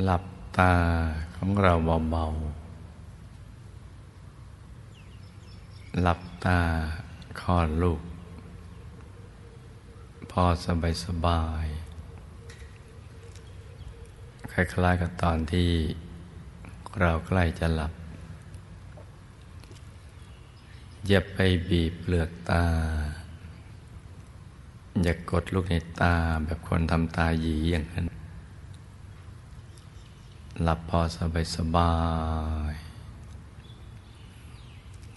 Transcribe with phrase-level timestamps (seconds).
[0.00, 0.24] หลับ
[0.58, 0.74] ตา
[1.36, 1.72] ของเรา
[2.10, 6.60] เบาๆ หลับตา
[7.40, 8.00] คลอดลูก
[10.30, 11.66] พอสบายสบาย
[14.52, 15.70] คล้ายๆกับตอนที่
[17.00, 17.92] เราใกล้จะหลับ
[21.08, 21.38] อย่าไป
[21.68, 22.64] บีบเปลือกตา
[25.02, 26.14] อย่ากกดลูกในตา
[26.44, 28.06] แบบคนทำตาหยีอย่างนั้น
[30.60, 31.94] หลับพอสบายสบา
[32.72, 32.74] ย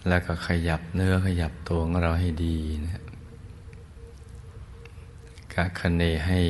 [0.08, 3.04] แล้วก็ขยับเนื้อขยับตัวของเราให้ดีนะ
[5.54, 6.42] กะคะเนให้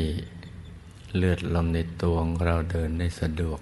[1.15, 3.59] เลือดลมในตัวของเราเดินได้สะดวก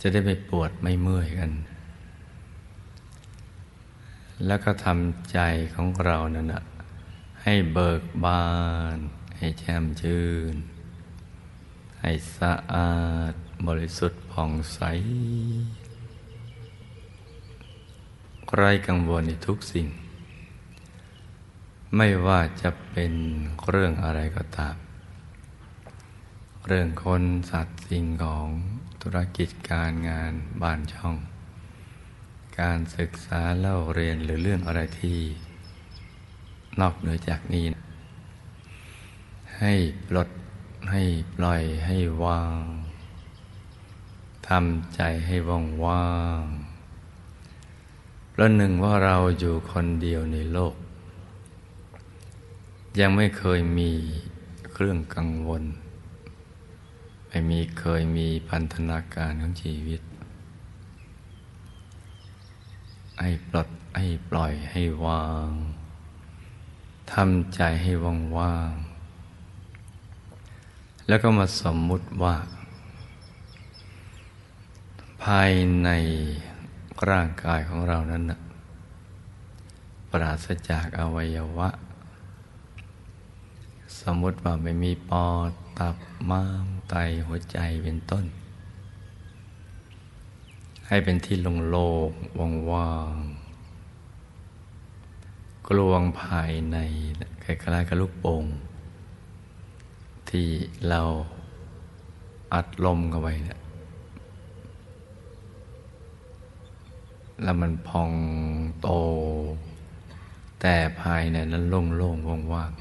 [0.00, 1.50] จะได้ไม่ปวดไม่เมื่อยกัน
[4.46, 5.38] แล้วก็ทำใจ
[5.74, 6.62] ของเรานั่นนะ
[7.42, 8.46] ให้เบิกบา
[8.96, 8.98] น
[9.38, 10.54] ให้แช่มชื่น
[12.00, 12.94] ให้สะอา
[13.32, 13.34] ด
[13.66, 14.80] บริสุทธิ์ผ่องใส
[18.54, 19.86] ไร้กังวลในทุกสิ่ง
[21.96, 23.12] ไม่ว่าจะเป็น
[23.68, 24.76] เรื่องอะไรก็ตาม
[26.66, 28.48] เรื่องคนสัตว์สิ่งของ
[29.02, 30.32] ธุรกิจการงาน
[30.62, 31.16] บ้านช่อง
[32.60, 35.18] การศึกษาเล่าเรียนหรือเรื่องอะไรที่
[36.80, 37.64] นอกเหนือจากนี้
[39.58, 39.74] ให้
[40.06, 40.28] ปลด
[40.90, 41.02] ให้
[41.36, 42.60] ปล่อยให้วาง
[44.48, 46.10] ทำใจให้ว่างว่า
[46.40, 46.42] ง
[48.30, 50.74] เพราะหนึ่งว่าเราอยู่คนเดียวในโลก
[53.00, 53.90] ยังไม่เคยมี
[54.72, 55.62] เครื่องกังวล
[57.28, 60.00] ไม่มีเคยมีพันธนาการของชีวิต
[63.20, 65.48] ให้ปลดให้ปล่อยให้วาง
[67.12, 68.72] ทำใจให้ว่างว่าง
[71.10, 72.36] แล้วก็มาสมมุติว่า
[75.24, 75.52] ภาย
[75.82, 75.88] ใน
[77.08, 78.38] ร่างกายของเรานั้นนะ
[80.10, 81.68] ปราศจากอวัยวะ
[84.00, 85.96] สมมติว่าไม่มีปอดตับ
[86.30, 86.94] ม้ามไต
[87.26, 88.24] หัวใจเป็นต้น
[90.88, 91.88] ให้เป็นที่โล่
[92.50, 96.76] งว่างๆกลวงภายใน
[97.44, 98.46] คล้ายๆกับลูกโป่ง
[100.30, 100.48] ที่
[100.88, 101.00] เรา
[102.54, 103.60] อัดลมเข้าไปเนี่ย
[107.42, 108.10] แล้วมันพอง
[108.80, 108.88] โต
[110.60, 112.72] แต่ภายในนั้นโล่งๆว่าง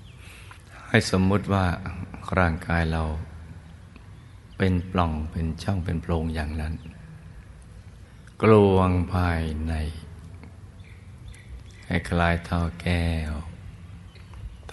[0.00, 1.66] ๆให้สมมุติว่า
[2.38, 3.02] ร่างกายเรา
[4.58, 6.74] เป็นปล่องเป็นช่องเป็นโพรงอย่างนั้น
[8.42, 9.74] กลวงภายใน
[11.86, 13.32] ให้คลายท่อแก้ว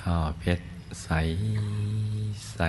[0.02, 0.66] ท่อเพชร
[1.04, 1.10] ใส
[2.54, 2.60] ใส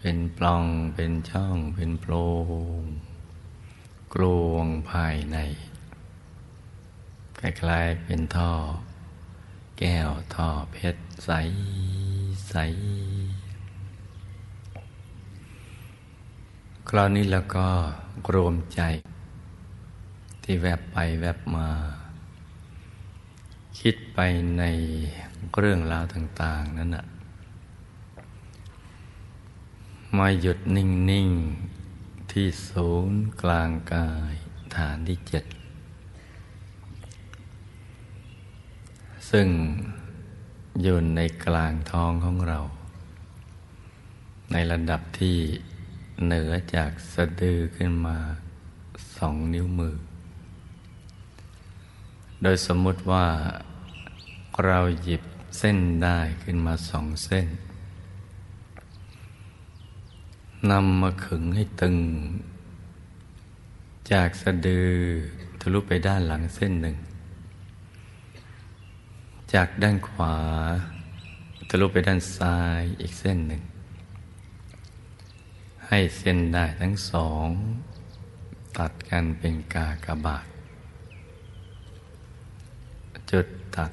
[0.00, 2.14] เป็นปล่องเป็นช่องเป็นโพร
[2.80, 2.82] ง
[4.14, 5.38] กลวงภายใน
[7.40, 8.52] คล้ายๆเป็นท่อ
[9.78, 11.30] แก้วท่อเพชรใส
[12.50, 12.54] ใส
[16.88, 17.68] คราวนี้แล้วก็
[18.34, 18.80] รวมใจ
[20.42, 21.68] ที่แวบไปแวบมา
[23.78, 24.18] คิดไป
[24.58, 24.64] ใน
[25.58, 27.04] เรื่องราวต่าง ๆ นั้นนะ
[30.16, 31.30] มาหยุดนิ่ง
[31.80, 34.34] ๆ ที่ศูนย์กลางกาย
[34.76, 35.44] ฐานที่เจ็ด
[39.30, 39.48] ซึ่ง
[40.82, 42.58] อยู่ในกลางท้องของเรา
[44.52, 45.36] ในระดับที่
[46.24, 48.18] เหนือจากสะดือขึ้นมา
[49.16, 49.96] สองนิ้วมือ
[52.42, 53.26] โดยสมมุติว่า
[54.64, 55.22] เราหยิบ
[55.58, 57.46] เส้นได้ขึ้นมาสองเส้น
[60.70, 61.96] นำมาขึงให้ตึง
[64.12, 64.92] จากสะดือ
[65.60, 66.96] ทะลุไปด้านหลังเส้นหนึ่ง
[69.54, 70.36] จากด้านขวา
[71.68, 73.62] ทะลุไปด้านซ้ายอีกเส้นหนึ่ง
[75.88, 77.48] ให้เส้นได้ทั้งสอง
[78.78, 80.46] ตัดกันเป็นกากบาท
[83.32, 83.46] จุด
[83.76, 83.92] ตัด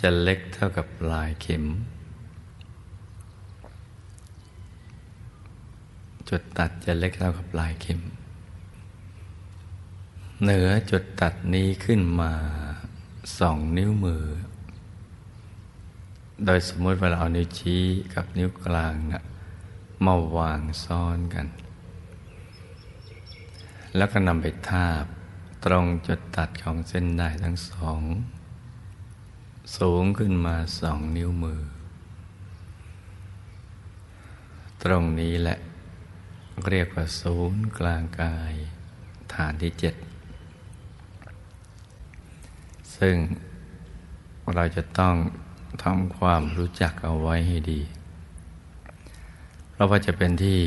[0.00, 1.64] จะเล็กเท่ากับลายเข็ม
[6.28, 8.00] จุดตัดจะเล็กเท่ากับลายเข็ม
[10.42, 12.32] เหนือจุดตัดนี้ขึ้นมา
[13.38, 14.24] สองนิ้วมือ
[16.44, 17.82] โดยสมมติเวลาเอานิ้วชี้
[18.14, 19.24] กับนิ้วกลางนะ
[20.04, 21.46] มาวางซ้อนกัน
[23.96, 25.04] แล้วก็นำไปทาบ
[25.64, 28.00] ตรงจุดตัดของเส้นได้ทั้งสอง
[29.76, 31.60] สูงขึ้นมาสองนิ้วมือ
[34.82, 35.58] ตรงนี้แหละ
[36.68, 38.54] เรียกว่าศูนย์กลางกาย
[39.34, 39.94] ฐานที่เจ็ด
[42.96, 43.16] ซึ่ง
[44.54, 45.14] เราจะต้อง
[45.82, 47.80] ทำความรู้จักเอาไว้ให้ดี
[49.70, 50.58] เพราะว่าจะเป็นที่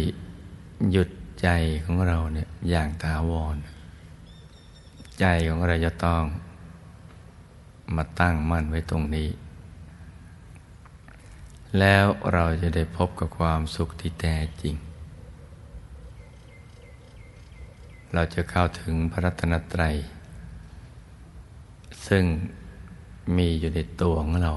[0.92, 1.10] หยุด
[1.42, 1.48] ใจ
[1.84, 3.56] ของเราเนี่ยอย่างถาวร
[5.20, 6.24] ใจของเราจะต้อง
[7.96, 9.30] มาตั้งมั่นไว้ตรงนี้
[11.80, 14.76] แล้วเราจะได้พบกับความสุขที่แท้จริง
[18.14, 19.96] เราจะเข้าถึงพระรัตนตรัย
[22.08, 22.24] ซึ่ง
[23.38, 24.54] มีอยู่ในตัวของเรา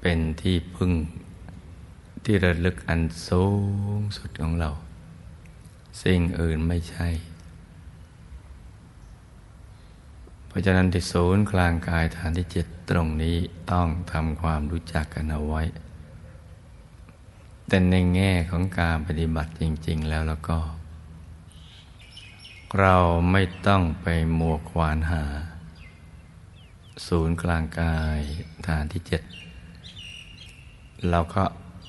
[0.00, 0.92] เป็นที่พึ่ง
[2.24, 3.44] ที่ระลึกอันสู
[3.98, 4.70] งสุดของเรา
[6.02, 7.08] สิ่งอื่นไม่ใช่
[10.48, 13.36] เพราะฉะนั้นที่ศูนย์กลางกายฐานที่เจ็ดตรงนี้
[13.72, 15.62] ต้องทำความรู้จักกันเอาไว้
[17.68, 20.58] แต่ในแง่ของการปฏิบัติจริง ๆ แล้วแล้วก็
[22.80, 22.96] เรา
[23.32, 24.06] ไม่ต้องไป
[24.38, 25.24] มัวควานหา
[27.06, 28.18] ศูนย์กลางกาย
[28.66, 29.22] ฐานที่เจ็ด
[31.10, 31.44] เราก็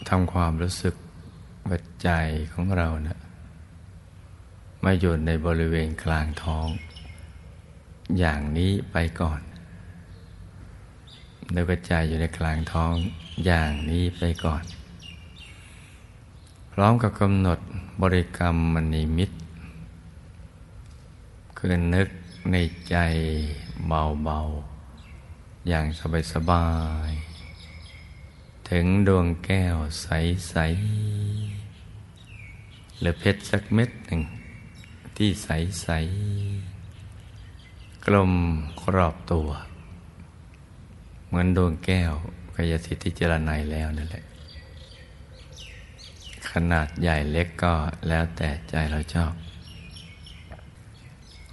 [0.10, 0.95] ทำความรู้สึก
[1.69, 2.10] วัดใจ
[2.53, 3.19] ของเรานะ่ะ
[4.83, 6.67] มาอยู่ในบริเวณกลางท้อง
[8.17, 9.41] อย่างนี้ไปก่อน
[11.51, 12.93] แล้วกระจายอยู่ในกลางท้อง
[13.45, 14.63] อย่างนี้ไปก่อน
[16.73, 17.59] พร้อมกับกำหนด
[18.01, 19.37] บริกรรมมณีมิตร
[21.57, 22.09] คือนึก
[22.51, 22.55] ใน
[22.89, 22.95] ใจ
[23.87, 26.67] เบาๆ อย่างสบายสบา
[27.09, 27.11] ย
[28.69, 34.21] ถึงดวงแก้วใสๆหรือเพชรสักเม็ดหนึ่ง
[35.17, 36.78] ที่ใสๆ
[38.06, 38.34] กลม
[38.84, 39.48] ครอบตัว
[41.27, 42.13] เหมือนดวงแก้ว
[42.56, 44.24] กายสิทธิเจรไนแล้วนั่นแหละ
[46.51, 47.74] ขนาดใหญ่เล็กก็
[48.08, 49.34] แล้วแต่ใจเราชอบ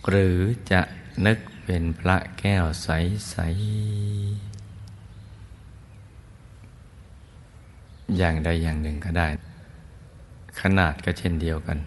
[0.08, 0.38] หรือ
[0.70, 0.80] จะ
[1.26, 3.76] นึกเป็นพระแก้วใส ๆ
[8.16, 9.28] อย่างใดอย่างหนึ่งก็ได้
[10.60, 11.78] ขนาดก็เช่นเดียวกัน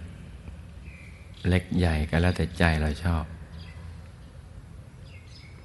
[1.47, 3.25] เล็กใหญ่ก็แล้วแต่ใจเราชอบ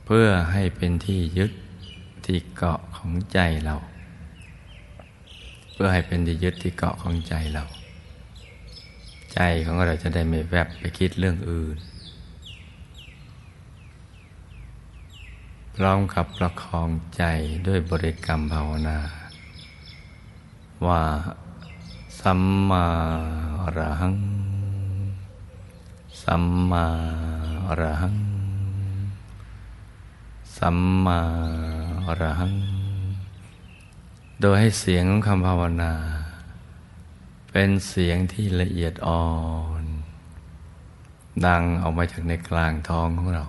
[0.05, 1.53] เพื่อให้เป็นที่ยึด
[2.27, 3.77] ที่เกาะของใจเรา
[5.73, 7.65] เพื่อให้เป็นที่ยึดที่เกาะของใจเรา
[9.33, 11.77] ใจของเราจะได้ไม่แวบไปคิดเรื่องอื่น
[15.75, 17.23] พร้อมกับประคองใจ
[17.67, 18.99] ด้วยบริกรรมภาวนา
[20.87, 21.03] ว่า
[22.21, 22.87] สัมมา
[23.61, 24.17] อรหัง
[26.23, 26.87] สัมมา
[27.67, 28.24] อรหัง
[30.59, 31.21] สัมมา
[32.07, 32.55] อรหัง
[34.41, 35.93] โดยให้เสียงของคำภาวนา
[37.51, 39.27] เป็นเสียงที่ละเอียดอ่อ
[39.83, 39.85] น
[41.47, 43.45] ดังออกมาจากในกลางท้องของเรา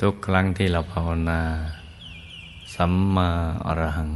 [0.00, 1.42] ทุกครั้งที่เราภาวนา
[2.74, 3.30] สัมมา
[3.66, 4.12] อรหัง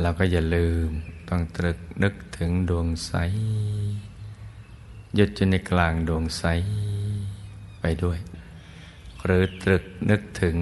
[0.00, 0.88] เราก็อย่าลืม
[1.28, 3.12] ต้องตรึกนึกถึงดวงใส
[5.14, 6.44] หยุดอยู่ในกลางดวงใส
[7.80, 8.18] ไปด้วย
[9.24, 10.56] หรือตรึกนึกถึง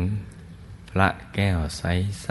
[0.90, 1.82] พระแก้วใส
[2.22, 2.28] ใส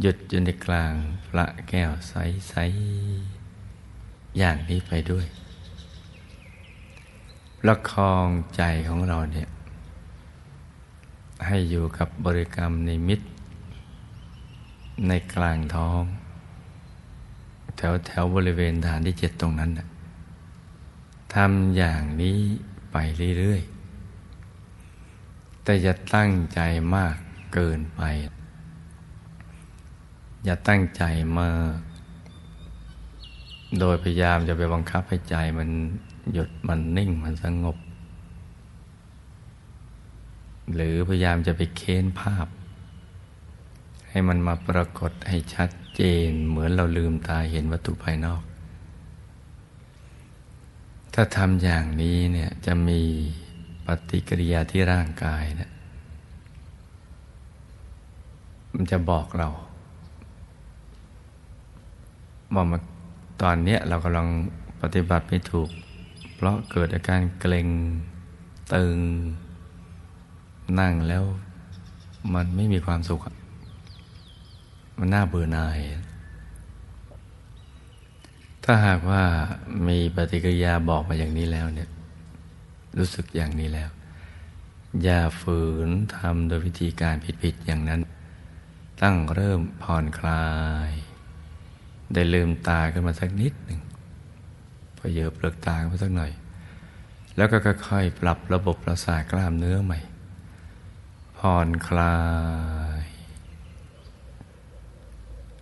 [0.00, 0.94] หยุดอยู่ในกลาง
[1.28, 2.14] พระแก้วใส
[2.48, 2.54] ใส
[4.38, 5.26] อย่างนี้ไปด้วย
[7.60, 9.48] ประคองใจของเราเนี่ย
[11.46, 13.26] ให้อยู่กับบริกรรมในมิตร
[15.08, 16.02] ในกลางท้อง
[17.76, 19.86] แถวแถวบริเวณฐานที่เจ็ดตรงนั้นนะ
[21.34, 22.38] ทำอย่างนี้
[22.92, 22.96] ไป
[23.38, 26.60] เรื่อยๆ แต่อย่าตั้งใจ
[26.94, 27.16] มาก
[27.54, 28.02] เกินไป
[30.44, 31.02] อย่าตั้งใจ
[31.40, 31.76] มาก
[33.78, 35.68] โดยพยายามจะไปบังคับให้ใจมัน
[36.32, 37.76] หยุดมันนิ่งมันสงบ
[40.74, 42.46] หรือพยายามจะไปเค้นภาพ
[44.10, 48.42] ให้มันมาปรากฏให้ชัดเจนเหมือนเราลืมตาเห็นวัตถุภายนอก
[51.14, 53.00] ถ้าทำอย่างนี้เนี่ยจะมี
[53.86, 55.70] ปฏิกิริยาที่ร่างกายเนะ
[58.74, 59.48] มันจะบอกเรา
[62.54, 62.78] ว่ามา
[63.42, 64.26] ตอนเนี้ยเรากำลัง
[64.82, 65.68] ปฏิบัติไม่ถูก
[66.34, 67.68] เพราะเกิดอาการเกร็ง
[68.74, 68.98] ตึง
[70.78, 71.24] นั่งแล้ว
[72.34, 73.20] มันไม่มีความสุข
[74.98, 75.78] มันน่าเบื่อหน่าย
[78.64, 79.22] ถ้าหากว่า
[79.88, 81.88] มีปฏิกิริยาบอกมาอย่างนี้แล้วเนี่ย
[82.98, 83.90] รู้สึกอย่างนี้แล้ว
[85.02, 88.00] อย่าฝืนทำโดยวิธีการผิดๆอย่างนั้น
[89.02, 90.46] ตั้งเริ่มผ่อนคลา
[90.88, 90.90] ย
[92.12, 93.80] ได้ลืมตาขึ้นมาสักนิดหนึ่ง
[94.96, 96.32] พอเยอะเปลือกตาขึ้นมาสักหน่อย
[97.36, 97.56] แล้วก็
[97.88, 100.00] ค่อยๆปรับระบบประสาทกล้ามเนื้อใหม่
[101.38, 102.18] ผ่อนคลา
[103.00, 103.02] ย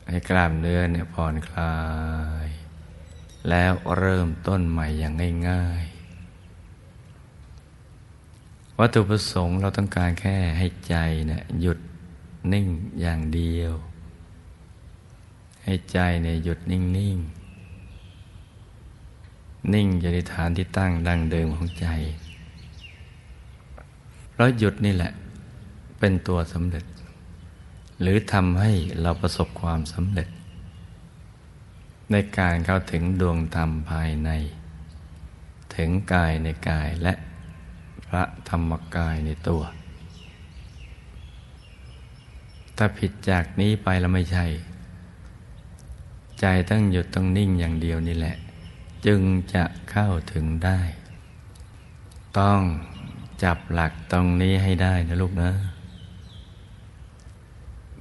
[0.09, 1.75] ให้กล้ามเนื้อเนี่ยผ่อนคลา
[2.47, 2.49] ย
[3.51, 5.15] แล้วเริ่มต้นใหม่อย่าง
[5.49, 5.99] ง่าย ๆ
[8.79, 10.97] วัตถุประสงค์เราต้องการแค่ให้ใจ
[11.31, 11.79] นี่ยหยุด
[12.53, 12.67] นิ่ง
[13.01, 13.73] อย่างเดียว
[15.65, 17.19] ให้ใจเนี่ยหยุดนิ่งนิ่ง
[19.73, 21.87] นิ่งอยู่ในฐานที่ตั้งดังเดิมของใจ
[24.31, 25.13] เพราะหยุดนี่แหละ
[25.99, 26.85] เป็นตัวสำเร็จ
[28.01, 30.29] หรือทำให้เราประสบความสำเร็จ
[32.11, 34.31] ในการเข้าถึงดวงธรรมภายใน
[35.75, 37.15] ถึงกายในกายและ
[38.09, 39.63] พระธรรมกายในตัว
[42.77, 44.47] ถ้าผิดจากนี้ไปแล้วไม่ใช่
[46.41, 48.37] ใจต้องหยุดต้องนิ่งอย่างเดียวนี่แหละ
[49.07, 49.21] จึง
[49.55, 50.81] จะเข้าถึงได้
[52.39, 52.61] ต้อง
[53.43, 55.51] จับหลักตรงนี้ให้ได้นะลูกนะ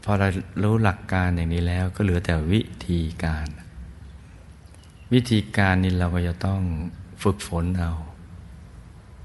[0.04, 0.28] พอเรา
[0.64, 3.48] รู้หลักการอย่างนี้แล้วก็เหลือแต่วิธีการ
[5.14, 6.62] วิธีการนี้เราก็จะต้อง
[7.24, 7.92] ฝึกฝนเอา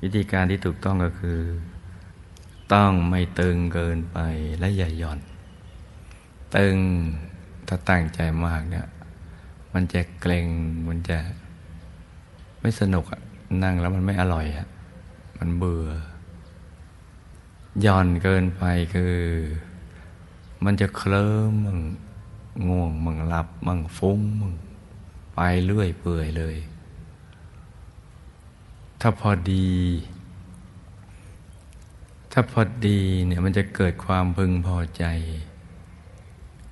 [0.02, 1.40] วิธีการที่ถูกต้องก็คือ
[2.72, 4.18] ต้องไม่ตึงเกินไป
[4.58, 5.20] และอย่าหย่อน
[6.56, 6.76] ตึง
[7.68, 8.86] ถ้าตั้งใจมากเนี่ย
[9.72, 10.46] มันจะเกรง
[10.88, 11.18] มันจะ
[12.60, 13.20] ไม่สนุกอะ
[13.62, 14.68] นั่งแล้วมันไม่อร่อยอะ
[15.38, 15.88] มันเบื่อ
[17.82, 18.62] หย่อนเกินไป
[18.94, 19.14] คือ
[20.64, 21.78] มันจะเคลิ้มมึง
[22.68, 24.54] ง่วงมึงหลับมึงฟุ้งมึง
[25.34, 26.56] ไปเรื่อยเปื่อยเลย
[29.00, 29.70] ถ้าพอดี
[32.32, 35.04] ถ้าพอดีเนี่ยมันจะเกิดความพึงพอใจ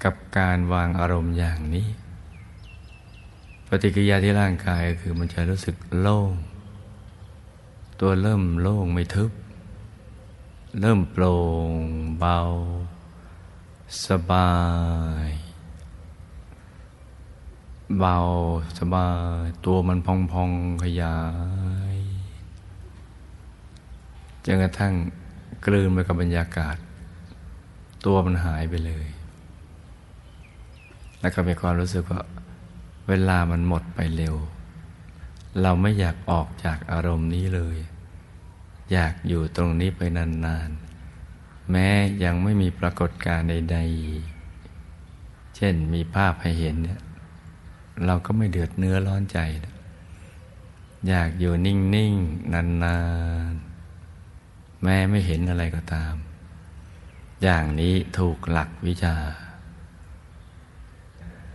[0.02, 1.88] กับการวางอารมณ์อย่างนี้
[3.66, 6.32] ปฏิกิริยาที่ร่างกายคือมันจะรู้สึกโล่ง
[8.00, 9.30] ตัวเริ่มโล่งไม่ทึบ
[10.80, 11.36] เริ่มโปร่
[11.68, 11.72] ง
[12.18, 12.38] เบา
[14.06, 14.52] สบา
[15.28, 15.30] ย
[17.98, 18.16] เบา
[18.78, 19.08] สบา
[19.44, 20.50] ยตัวมันพองพอง
[20.84, 21.18] ขยา
[21.94, 21.96] ย
[24.44, 24.94] จนกระทั่ง
[25.66, 26.76] กลืนไปกับบรรยากาศ
[28.04, 29.06] ตัวมันหายไปเลย
[31.20, 32.20] แล้วก็มีความรู้สึกว่า
[33.08, 34.36] เวลามันหมดไปเร็ว
[35.62, 37.76] เราไม่อยากออกจากอารมณ์นี้เลย
[38.92, 41.88] อยากอยู่ตรงนี้ไปนานๆ แม้
[42.24, 43.78] ยังไม่มีปรากฏการณ์ใด
[44.66, 47.00] ๆ เช่นมีภาพให้เห็นเนี่ย
[48.06, 49.38] เราก็ไม่เดือดเนื้อร้อนใจ
[51.08, 52.96] อยากอยู่นิ่งๆนา
[53.52, 56.14] นๆแม้ไม่เห็นอะไรก็ตาม
[57.42, 59.16] อย่างนี้ถูกหลักวิชา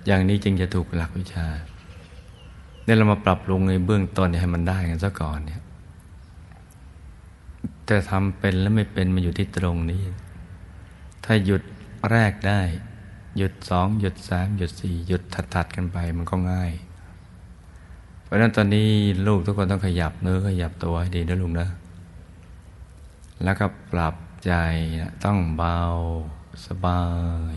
[0.05, 1.47] อย่างนี้จึงจะถูกหลักวิชา
[2.83, 5.61] เนี่ยเรามาปรับปรุงในเบื้องต้นให้มันได้กันซะก่อนเนี่ย
[7.85, 10.01] แต่ทำเป็นและไม่เป็นมันอยู่ที่ตรงนี้
[11.25, 11.61] ถ้าหยุด
[12.11, 12.61] แรกได้
[13.37, 15.21] หยุดสองหยุดสามหยุดสี่หยุด
[15.53, 16.71] ถัดๆกันไปมันก็ง่าย
[18.23, 18.89] เพราะฉะนั้นตอนนี้
[19.27, 21.67] ลูกทุกคนต้องขยับเนื้อขยับตัวให้ดีนะลุงนะ
[23.43, 24.15] แล้วก็ปรับ
[24.45, 24.53] ใจ
[25.01, 25.79] นะต้องเบา
[26.65, 27.03] สบา
[27.53, 27.55] ย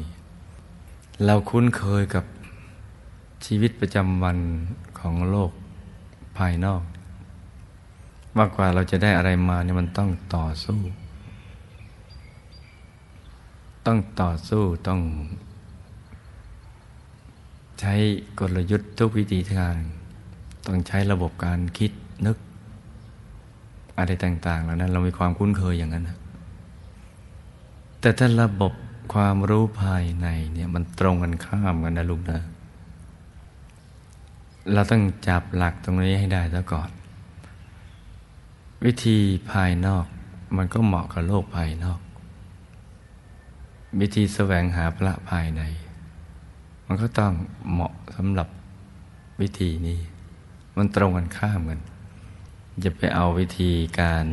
[1.24, 2.24] เราคุ้นเคยกับ
[3.44, 4.38] ชีวิตประจำวัน
[4.98, 5.50] ของโลก
[6.38, 6.82] ภายนอก
[8.38, 10.80] มากกว่าเราจะได้อะไรมาเนี่ยมันต้องต่อสู้
[13.86, 15.00] ต้องต่อสู้ต้อง
[17.80, 17.94] ใช้
[18.40, 19.74] กลยุทธ์ทุกวิธีทาง
[20.66, 21.92] ต้องใช้ระบบการคิด
[22.26, 22.36] นึก
[23.98, 26.18] อะไรต่างๆ แล้วนั้น เรามีความคุ้นเคยอย่างนั้นนะ
[28.00, 28.72] แต่ถ้าระบบ
[29.14, 32.40] ความรู้ภายในเนี่ยมันตรงกันข้ามกันนะลูกนะ
[34.72, 36.90] เราต้องจับหลักตรงนี้ให้ได้ซะก่อน
[38.84, 39.18] วิธี
[39.50, 40.06] ภายนอก
[40.56, 42.00] มันก็เหมาะกับโลกภายนอก
[44.00, 45.62] วิธีแสวงหาพระภายใน
[46.88, 47.32] มันก็ต้อง
[47.72, 48.48] เหมาะสำหรับ
[49.40, 49.98] วิธีนี้
[50.76, 51.80] มันตรงกันข้ามกัน
[52.84, 54.26] จะไปเอาวิธีการ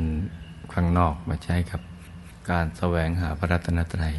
[0.74, 1.81] ข้างนอกมาใช้กับ
[2.50, 4.15] การแสวงหาพระรัตนตรัย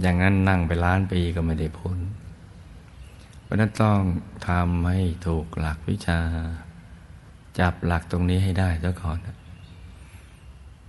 [0.00, 1.98] อย่างนั้นนั่งไปล้านปีก็ไม่ได้พ้น
[3.42, 3.98] เพราะนั้นต้อง
[4.48, 6.20] ทำให้ถูกหลักวิชา
[7.58, 9.18] จับหลักตรงนี้ให้ได้ซะก่อน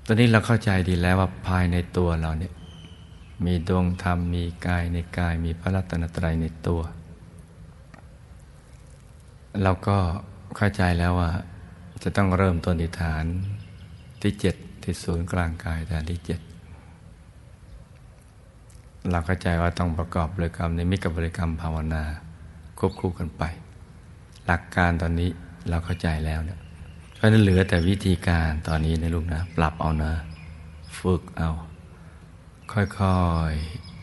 [0.05, 2.53] ตอนนี้เราเข้าใจดีแล้วว่าภายในตัวเราเนี่ย
[3.45, 6.81] มีดวงธรรมมีกายในกายมีพระรัตนตรัยในตัว
[9.63, 9.97] เราก็
[10.57, 11.31] เข้าใจแล้วว่า
[12.03, 13.25] จะต้องเริ่มต้นที่ฐาน
[14.21, 16.39] ที่เจ็ดที่ศูนย์กลางกายฐานที่เจ็ด
[19.11, 22.03] เราเข้าใจว่าต้องประกอบบริกรรมในมิกับบริกรรมภาวนา
[22.77, 23.43] ควบคู่กันไป
[24.45, 25.29] หลักการตอนนี้
[25.69, 26.59] เราเข้าใจแล้วเนี่ย
[27.15, 30.13] เพราะนั้นเหลือแต่วิธีการตอนนี้นะลูกนะ ปรับเอานะ
[30.99, 31.49] ฝึกเอา
[32.73, 33.19] ค่อ
[33.51, 33.53] ย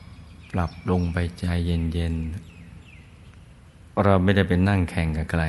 [0.03, 5.43] ๆ ปรับลงไปใจเย็นๆ เราไม่ได้เป็นนั่งแข่งกับใคร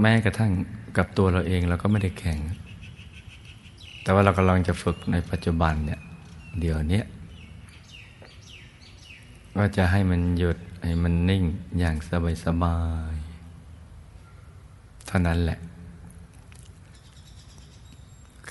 [0.00, 0.52] แม้กระทั่ง
[0.96, 2.38] กับตัวเราเองเราก็ไม่ได้แข่ง
[4.02, 6.00] แต่ว่าเรากำลังจะฝึกในปัจจุบันเนี่ย
[6.60, 7.02] เดี๋ยวนี้
[9.56, 11.44] ก็จะให้มันหยุดให้มันนิ่ง
[11.78, 11.96] อย่าง
[12.44, 12.78] สบา
[13.12, 15.58] ยๆเท่านั้นแหละ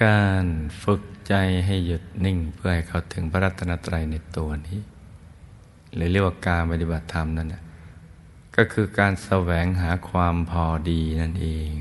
[0.04, 0.46] การ
[0.84, 4.80] ฝึก ใจให้หยุดนิ่งเพื่อให้เขาถึงพระรัตนตรัยในตัวนี้
[5.94, 7.64] หรือเรียกว่าการปฏิบัติธรรมนั่นแหละ
[8.56, 11.72] ก็คือการแสวงหาความพอดีนั่นเอง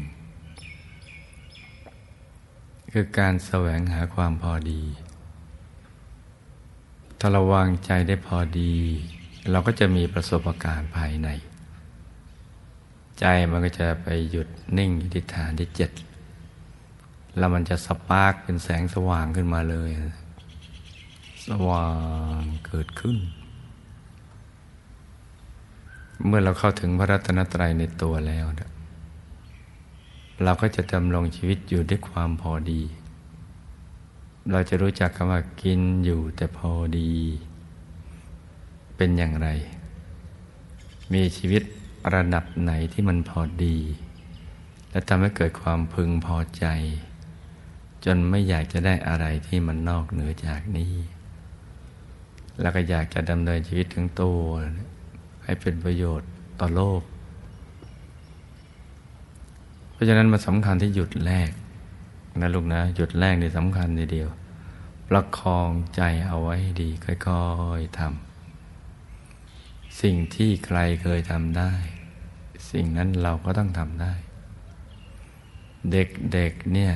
[2.93, 4.83] คือการแสวงหาความพอดี
[7.19, 8.75] ถ้าเราวางใจได้พอดี
[9.51, 11.29] เราก็จะมีประสบการณ์ภายใน
[13.21, 15.91] ใจมันก็จะไปหยุดนิ่งอยู่ที่ฐานที่เจ็ด
[17.39, 19.91] แล้วมันจะสปาร์กเป็นแสงสว่างขึ้นมาเลย
[21.47, 21.89] สว่า
[22.39, 23.17] งเกิดขึ้น
[26.27, 28.47] เมื่อเราเข้าถึงพระรัตนตรัยในตัวแล้ว
[30.45, 32.83] เราก็จะดำรงชีวิตอยู่ด้วยความพอดี
[34.51, 37.11] เราจะรู้จักคำว่ากินอยู่แต่พอดี
[38.97, 39.49] เป็นอย่างไร
[41.13, 41.63] มีชีวิต
[42.15, 43.77] ระดับไหนที่มันพอดี
[44.91, 46.65] และทำให้เกิดความพึงพอใจ
[48.05, 50.95] จนไม่อยากจะได้อะไรที่มันนอกเหนือจากนี้
[52.61, 54.43] แล้วก็อยากจะดำเนินชีวิตทั้งตัว
[55.45, 56.31] ให้เป็นประโยชน์
[56.61, 57.03] ต่อโลก
[59.93, 61.51] เพราะฉะนั้นมาสำคัญที่หยุดแรก
[62.41, 64.31] นะลูกนะหยุดแรกนี่สำคัญทีเดียว
[65.09, 67.45] ประคองใจเอาไว้ดี ค่อ
[67.79, 71.73] ยๆทำสิ่งที่ใครเคยทำได้
[72.71, 74.13] สิ่งนั้นเราก็ต้องทำได้
[75.93, 76.95] เด็กๆเนี่ย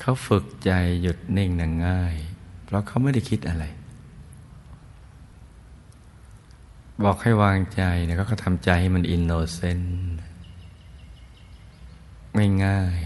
[0.00, 2.16] เขาฝึกใจหยุดนิ่งนังง่าย
[2.64, 3.64] เพราะเขาไม่ได้คิดอะไร
[7.04, 9.94] บอกให้วางใจนี่ยก็ทำใจให้มันอินโนเซนต์
[12.64, 12.98] ง่าย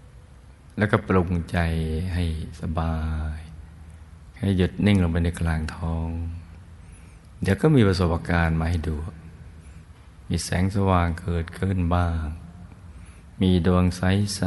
[0.00, 1.58] ๆแล้วก็ปรุงใจ
[2.14, 2.24] ให้
[2.60, 2.96] สบา
[3.36, 3.38] ย
[4.38, 6.08] ให้หยุดนิ่งลงไปในกลางท้อง
[7.42, 8.96] เดี๋ยวก็มีประสบการณ์มาให้ดู
[10.28, 12.24] มีแสงสว่างเกิดขึ้นบ้าง
[13.44, 14.42] มีดวงใส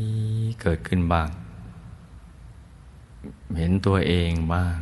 [0.00, 1.28] ๆ เกิดขึ้นบ้าง
[3.58, 4.78] เห็นตัวเองบ้าง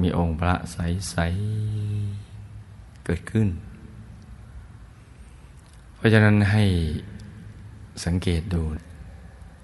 [0.00, 1.16] มีองค์พระใส
[2.30, 3.48] ๆ เกิดขึ้น
[5.94, 6.64] เพราะฉะนั้นให้
[8.04, 8.62] สังเกตดู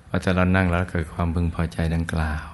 [0.09, 2.47] ว่าจะเรานั่งแล้วเกิดความพึงพอใจดังกล่าว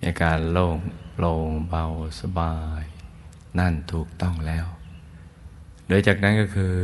[0.00, 0.76] มีการโล่ง
[1.14, 1.84] โปร่งเบา
[2.20, 2.84] สบาย
[3.58, 4.66] นั่นถูกต้องแล้ว
[5.88, 6.76] โดยจากนั้นก็คือ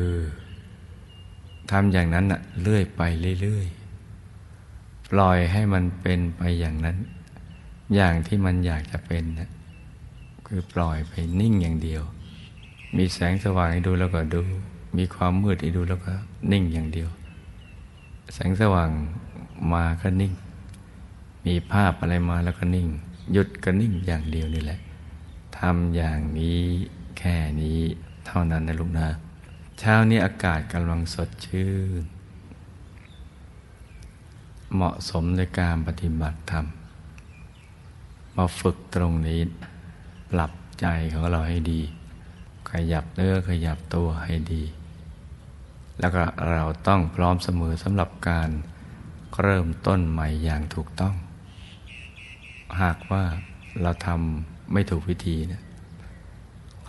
[1.71, 3.03] ทำอย่างนั้นนะเรื่อยไป
[3.41, 6.97] เรื่อยๆ ปล่อยให้มันเป็นไปอย่างนั้น
[7.95, 9.51] อย่างที่มันอยากจะเป็นนะ
[10.47, 12.03] คือปล่อยไปนิ่งอย่างเดียว
[12.97, 14.43] มีแสงสว่างให้ดูแล้วก็ดู
[14.97, 16.13] มีความมืดให้ดูแล้วก็
[16.53, 17.09] นิ่งอย่างเดียว
[18.35, 18.91] แสงสว่าง
[19.73, 20.33] มาก็นิ่ง
[21.47, 22.89] มีภาพอะไรมาแล้วก็นิ่ง
[23.33, 24.81] หยุดก็นิ่งอย่างเดียวนี่แหละ
[25.59, 26.61] ทำอย่างนี้
[27.19, 27.81] แค่นี้
[28.27, 29.09] เท่านั้นนะลูกนะ
[29.81, 31.71] เช้านี้อากาศกำลังสดชื่
[32.03, 32.05] น
[34.75, 36.67] เหมาะสมในการปฏิบัติธรรม
[38.37, 39.41] มาฝึกตรงนี้
[40.31, 41.81] ปรับใจของเราให้ดี
[42.71, 44.63] ขยับเนื้อขยับตัวให้ดี
[46.01, 48.51] แล้วก็เราต้องพร้อมเสมอสำหรับการ
[49.43, 51.15] เริ่มต้นใหม่อย่างถูกต้อง
[52.83, 53.25] หากว่า
[53.83, 55.63] เราทำไม่ถูกวิธีเนี่ย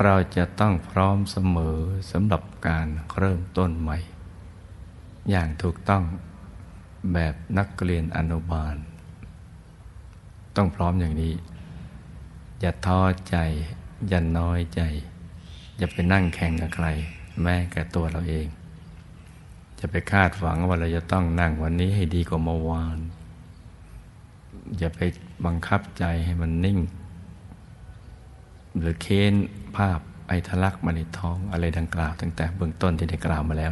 [0.04, 1.78] เราจะต้องพร้อมเสมอ
[2.12, 3.98] สำหรับ การเริ่มต้นใหม่
[5.30, 6.04] อย่างถูกต้อง
[7.14, 8.76] แบบนักเรียนอนุบาล
[10.56, 11.34] ต้องพร้อมอย่างนี้
[12.62, 13.38] อย่าท้อใจ
[14.10, 14.82] อย่าน้อยใจ
[15.78, 16.88] อย่าไปนั่งแข่งกับใคร
[17.42, 18.48] แม้แก่ตัวเราเอง
[19.80, 22.98] จะไปคาดหวังว่าเราจะต้องนั่งวันนี้ให้ดีกว่าเมื่อวาน
[24.78, 25.02] อย่าไป
[25.46, 26.80] บังคับใจให้มันนิ่ง
[28.78, 29.34] หรือเค้น
[29.76, 33.72] ภาพ ไอทะลักมาในท้องอะไรดังกล่าวตั้งแต่เบื้องต้นที่ได้กล่าวมาแล้ว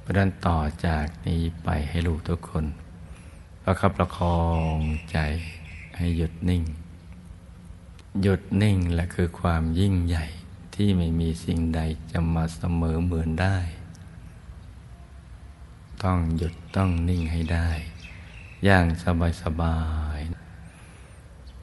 [0.00, 2.64] เพราะนั้นต่อจากนี้ไปให้ลูกทุกคน
[3.62, 4.40] ประคับประคอ
[4.74, 4.76] ง
[5.10, 5.18] ใจ
[5.96, 6.62] ให้หยุดนิ่ง
[8.22, 10.26] หยุดนิ่งและคือความยิ่งใหญ่
[10.74, 11.80] ที่ไม่มีสิ่งใด
[12.12, 13.58] จะมาเสมอเหมือนได้
[16.02, 17.68] ต้องหยุดต้องนิ่งให้ได้
[18.64, 19.78] อย่างสบายสบา
[20.16, 20.18] ย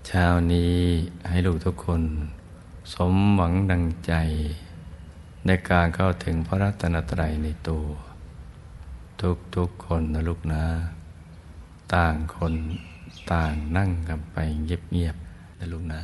[0.08, 0.78] เช้านี้
[1.30, 2.02] ให้ลูกทุกคน
[2.94, 4.14] สมหวังดังใจ
[5.46, 7.86] ในการเข้าถึงพระรัตนตรัยในตัว
[9.56, 10.64] ทุกๆคนนะลูกนะ
[11.96, 12.54] ต่างคน
[13.34, 16.02] ต่างนั่งกันไปเงียบๆนะลูกนะ